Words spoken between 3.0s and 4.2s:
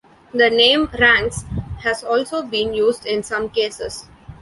in some cases.